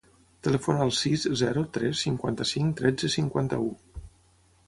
Telefona 0.45 0.79
al 0.85 0.93
sis, 0.99 1.25
zero, 1.41 1.63
tres, 1.75 2.01
cinquanta-cinc, 2.07 2.73
tretze, 2.81 3.13
cinquanta-u. 3.17 3.71